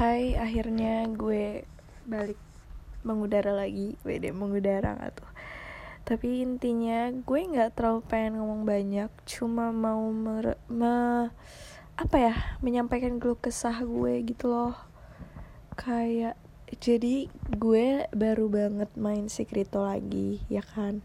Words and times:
Hai, 0.00 0.32
akhirnya 0.32 1.04
gue 1.12 1.68
balik 2.08 2.40
mengudara 3.04 3.52
lagi. 3.52 4.00
Beda 4.00 4.32
mengudara 4.32 4.96
gak 4.96 5.20
tuh? 5.20 5.28
Tapi 6.08 6.40
intinya 6.40 7.12
gue 7.12 7.40
gak 7.44 7.76
terlalu 7.76 8.00
pengen 8.08 8.40
ngomong 8.40 8.64
banyak. 8.64 9.12
Cuma 9.28 9.68
mau 9.76 10.00
mer 10.08 10.56
me 10.72 11.28
apa 12.00 12.16
ya? 12.16 12.32
Menyampaikan 12.64 13.20
keluh 13.20 13.36
kesah 13.36 13.76
gue 13.84 14.24
gitu 14.24 14.48
loh. 14.48 14.72
Kayak 15.76 16.40
jadi 16.80 17.28
gue 17.60 18.08
baru 18.16 18.48
banget 18.48 18.88
main 18.96 19.28
Secreto 19.28 19.84
lagi 19.84 20.40
ya 20.48 20.64
kan 20.64 21.04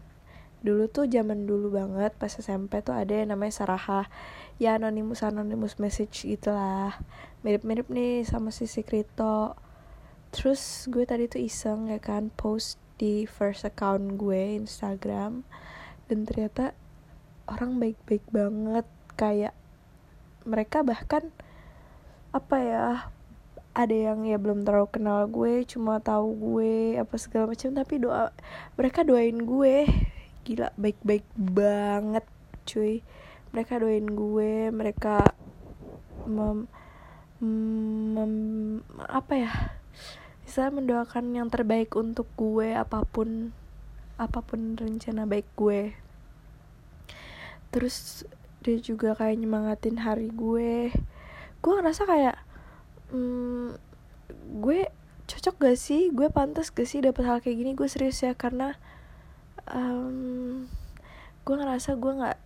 dulu 0.64 0.88
tuh 0.88 1.04
zaman 1.10 1.44
dulu 1.44 1.74
banget 1.74 2.16
pas 2.16 2.32
SMP 2.32 2.80
tuh 2.80 2.96
ada 2.96 3.12
yang 3.12 3.32
namanya 3.34 3.64
Saraha 3.64 4.08
ya 4.56 4.80
anonymous 4.80 5.20
anonymous 5.20 5.76
message 5.76 6.24
gitulah 6.24 6.96
mirip-mirip 7.44 7.86
nih 7.92 8.24
sama 8.24 8.48
si 8.48 8.64
Secreto 8.64 9.54
terus 10.32 10.88
gue 10.92 11.04
tadi 11.04 11.28
tuh 11.28 11.40
iseng 11.44 11.92
ya 11.92 12.00
kan 12.00 12.32
post 12.34 12.80
di 12.96 13.28
first 13.28 13.68
account 13.68 14.16
gue 14.16 14.56
Instagram. 14.56 15.44
Dan 16.08 16.24
ternyata 16.24 16.72
orang 17.48 17.76
baik-baik 17.76 18.24
banget. 18.32 18.86
Kayak 19.16 19.56
mereka 20.44 20.84
bahkan 20.84 21.32
apa 22.36 22.56
ya 22.60 22.86
ada 23.76 23.96
yang 23.96 24.28
ya 24.28 24.36
belum 24.36 24.64
terlalu 24.64 24.88
kenal 24.92 25.24
gue 25.28 25.64
cuma 25.64 26.00
tahu 26.04 26.36
gue 26.36 27.00
apa 27.00 27.14
segala 27.16 27.52
macam. 27.52 27.70
Tapi 27.72 27.94
doa 28.00 28.32
mereka 28.76 29.04
doain 29.04 29.36
gue 29.36 29.88
gila 30.46 30.70
baik-baik 30.78 31.26
banget 31.34 32.22
cuy. 32.62 33.02
Mereka 33.50 33.82
doain 33.82 34.06
gue 34.06 34.70
mereka 34.70 35.34
mem, 36.30 36.70
mem 37.42 38.34
apa 39.10 39.34
ya 39.34 39.52
bisa 40.46 40.70
mendoakan 40.70 41.34
yang 41.34 41.50
terbaik 41.50 41.98
untuk 41.98 42.30
gue 42.38 42.70
apa 42.70 43.02
pun 43.02 43.50
apa 44.16 44.40
pun 44.46 44.78
rencana 44.78 45.26
baik 45.26 45.50
gue. 45.58 45.92
Terus 47.74 48.22
dia 48.62 48.78
juga 48.78 49.18
kayak 49.18 49.36
nyemangatin 49.42 49.98
hari 50.00 50.30
gue. 50.30 50.94
Gue 51.60 51.72
ngerasa 51.76 52.06
kayak 52.06 52.36
hmm, 53.10 53.74
gue 54.62 54.88
cocok 55.26 55.54
gak 55.58 55.78
sih? 55.78 56.14
Gue 56.14 56.30
pantas 56.30 56.70
gak 56.70 56.88
sih 56.88 57.02
dapet 57.02 57.26
hal 57.26 57.42
kayak 57.42 57.58
gini? 57.58 57.72
Gue 57.74 57.90
serius 57.90 58.22
ya 58.22 58.32
karena 58.32 58.78
um, 59.70 60.68
gue 61.46 61.54
ngerasa 61.54 61.94
gue 61.96 62.12
nggak 62.12 62.38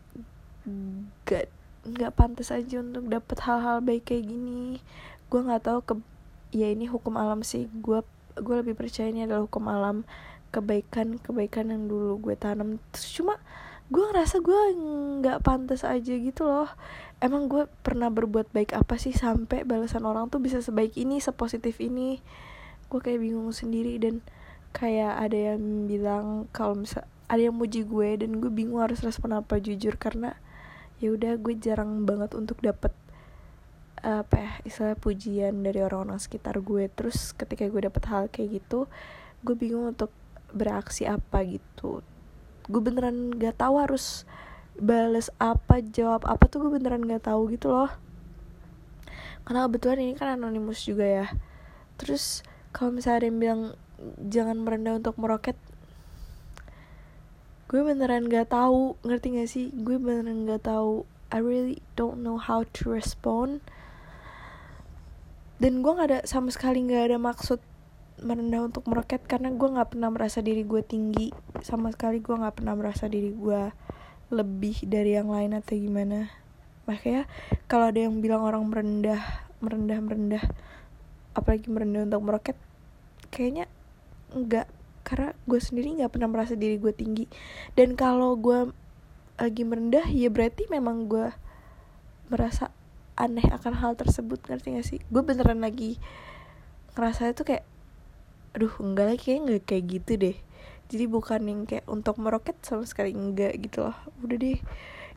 gak 1.25 1.47
nggak 1.81 2.13
pantas 2.13 2.53
aja 2.53 2.85
untuk 2.85 3.09
dapet 3.09 3.41
hal-hal 3.43 3.81
baik 3.81 4.13
kayak 4.13 4.29
gini. 4.29 4.79
Gue 5.33 5.41
nggak 5.41 5.65
tahu 5.65 5.81
ke 5.83 5.95
ya 6.53 6.69
ini 6.69 6.87
hukum 6.87 7.17
alam 7.17 7.41
sih. 7.41 7.67
Gue 7.81 8.05
gue 8.37 8.57
lebih 8.61 8.77
percaya 8.77 9.11
ini 9.11 9.25
adalah 9.25 9.45
hukum 9.49 9.67
alam 9.67 10.05
kebaikan 10.51 11.23
kebaikan 11.23 11.73
yang 11.73 11.89
dulu 11.89 12.21
gue 12.31 12.37
tanam. 12.37 12.83
Terus 12.93 13.09
cuma 13.17 13.35
gue 13.91 14.05
ngerasa 14.07 14.39
gue 14.39 14.61
nggak 15.25 15.39
pantas 15.43 15.83
aja 15.83 16.15
gitu 16.15 16.47
loh. 16.47 16.71
Emang 17.19 17.49
gue 17.49 17.67
pernah 17.85 18.09
berbuat 18.09 18.53
baik 18.53 18.77
apa 18.77 18.97
sih 18.97 19.13
sampai 19.13 19.65
balasan 19.65 20.05
orang 20.05 20.29
tuh 20.29 20.41
bisa 20.41 20.61
sebaik 20.61 20.95
ini 21.01 21.19
sepositif 21.19 21.81
ini? 21.81 22.21
Gue 22.93 23.01
kayak 23.01 23.23
bingung 23.23 23.51
sendiri 23.55 23.97
dan 23.97 24.21
kayak 24.71 25.19
ada 25.19 25.55
yang 25.55 25.91
bilang 25.91 26.47
kalau 26.55 26.79
misal 26.79 27.05
ada 27.31 27.43
yang 27.47 27.55
muji 27.55 27.87
gue 27.87 28.27
dan 28.27 28.43
gue 28.43 28.51
bingung 28.51 28.83
harus 28.83 29.03
respon 29.07 29.39
apa 29.39 29.63
jujur 29.63 29.95
karena 29.95 30.35
ya 30.99 31.15
udah 31.15 31.39
gue 31.39 31.55
jarang 31.57 32.03
banget 32.03 32.35
untuk 32.35 32.59
dapet 32.59 32.91
apa 34.01 34.37
ya 34.41 34.53
istilah 34.65 34.97
pujian 34.97 35.61
dari 35.61 35.85
orang-orang 35.85 36.19
sekitar 36.19 36.59
gue. 36.65 36.89
Terus 36.91 37.37
ketika 37.37 37.69
gue 37.69 37.83
dapet 37.87 38.03
hal 38.09 38.27
kayak 38.33 38.61
gitu 38.63 38.91
gue 39.41 39.55
bingung 39.57 39.89
untuk 39.89 40.13
beraksi 40.53 41.07
apa 41.07 41.45
gitu. 41.47 42.05
Gue 42.67 42.81
beneran 42.83 43.33
gak 43.37 43.61
tahu 43.61 43.81
harus 43.81 44.29
bales 44.81 45.29
apa 45.37 45.85
jawab 45.85 46.25
apa 46.25 46.49
tuh 46.49 46.67
gue 46.67 46.81
beneran 46.81 47.05
gak 47.07 47.31
tahu 47.31 47.53
gitu 47.53 47.73
loh. 47.73 47.93
Karena 49.45 49.67
kebetulan 49.67 49.99
ini 50.03 50.13
kan 50.17 50.37
anonimus 50.37 50.85
juga 50.85 51.07
ya. 51.07 51.27
Terus 51.97 52.45
kalau 52.75 52.95
misalnya 52.95 53.25
ada 53.25 53.27
yang 53.29 53.39
bilang 53.41 53.63
jangan 54.27 54.61
merendah 54.61 54.99
untuk 54.99 55.17
meroket. 55.21 55.57
Gue 57.71 57.87
beneran 57.87 58.27
gak 58.27 58.51
tahu 58.51 58.99
ngerti 59.07 59.27
gak 59.39 59.51
sih? 59.51 59.67
Gue 59.71 60.01
beneran 60.01 60.49
gak 60.49 60.67
tahu. 60.67 61.07
I 61.31 61.39
really 61.39 61.79
don't 61.95 62.27
know 62.27 62.41
how 62.41 62.67
to 62.67 62.83
respond. 62.91 63.63
Dan 65.63 65.85
gue 65.85 65.93
gak 65.93 66.09
ada 66.11 66.21
sama 66.27 66.51
sekali 66.51 66.83
gak 66.89 67.15
ada 67.15 67.19
maksud 67.21 67.63
merendah 68.21 68.69
untuk 68.69 68.85
meroket 68.85 69.25
karena 69.25 69.49
gue 69.49 69.65
nggak 69.65 69.97
pernah 69.97 70.13
merasa 70.13 70.45
diri 70.45 70.61
gue 70.67 70.85
tinggi. 70.85 71.33
Sama 71.65 71.89
sekali 71.89 72.21
gue 72.21 72.37
nggak 72.37 72.61
pernah 72.61 72.77
merasa 72.77 73.09
diri 73.09 73.33
gue 73.33 73.73
lebih 74.29 74.85
dari 74.85 75.17
yang 75.17 75.33
lain 75.33 75.57
atau 75.57 75.73
gimana. 75.73 76.29
Makanya 76.85 77.25
kalau 77.65 77.89
ada 77.89 78.01
yang 78.03 78.21
bilang 78.21 78.45
orang 78.45 78.67
merendah 78.69 79.23
merendah 79.61 79.99
merendah 80.05 80.45
apalagi 81.33 81.71
merendah 81.71 82.09
untuk 82.09 82.23
meroket 82.27 82.57
kayaknya 83.31 83.70
enggak 84.33 84.67
karena 85.03 85.35
gue 85.49 85.61
sendiri 85.61 85.97
nggak 85.99 86.13
pernah 86.13 86.29
merasa 86.31 86.55
diri 86.55 86.77
gue 86.77 86.93
tinggi. 86.95 87.27
Dan 87.75 87.99
kalau 87.99 88.37
gue 88.39 88.71
lagi 89.41 89.63
merendah 89.65 90.05
ya 90.07 90.29
berarti 90.29 90.69
memang 90.69 91.09
gue 91.09 91.33
merasa 92.29 92.71
aneh 93.19 93.45
akan 93.49 93.75
hal 93.77 93.93
tersebut 93.97 94.41
ngerti 94.47 94.77
gak 94.77 94.87
sih? 94.87 95.01
Gue 95.09 95.25
beneran 95.25 95.61
lagi 95.61 95.97
ngerasa 96.95 97.33
itu 97.33 97.43
kayak 97.45 97.65
aduh 98.51 98.75
enggak 98.83 99.07
lagi 99.15 99.23
kayak 99.31 99.41
nggak 99.47 99.63
kayak 99.67 99.85
gitu 99.89 100.13
deh. 100.21 100.37
Jadi 100.91 101.05
bukan 101.07 101.41
yang 101.47 101.61
kayak 101.71 101.87
untuk 101.87 102.19
meroket 102.19 102.59
sama 102.67 102.83
sekali 102.85 103.15
enggak 103.15 103.57
gitu 103.63 103.89
loh. 103.89 103.97
Udah 104.23 104.37
deh. 104.37 104.59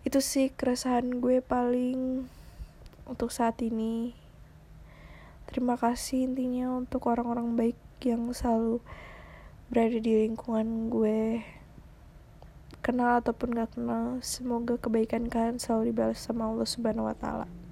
Itu 0.04 0.20
sih 0.20 0.52
keresahan 0.54 1.22
gue 1.22 1.42
paling 1.42 2.28
untuk 3.10 3.30
saat 3.30 3.60
ini 3.60 4.23
terima 5.50 5.80
kasih 5.80 6.28
intinya 6.28 6.76
untuk 6.78 7.08
orang-orang 7.08 7.56
baik 7.56 7.80
yang 8.04 8.30
selalu 8.36 8.84
berada 9.72 9.98
di 9.98 10.28
lingkungan 10.28 10.92
gue. 10.92 11.42
Kenal 12.84 13.24
ataupun 13.24 13.56
gak 13.56 13.80
kenal 13.80 14.20
semoga 14.20 14.76
kebaikan 14.76 15.32
kalian 15.32 15.56
selalu 15.56 15.96
dibalas 15.96 16.20
sama 16.20 16.52
Allah 16.52 16.68
Subhanahu 16.68 17.08
Wa 17.08 17.16
Taala 17.16 17.63